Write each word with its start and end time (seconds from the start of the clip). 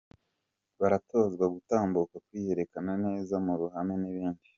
Baratozwa 0.79 1.45
gutambuka, 1.55 2.15
kwiyerekana 2.25 2.91
neza 3.05 3.35
mu 3.45 3.53
ruhame 3.59 3.95
n'ibindi. 4.01 4.47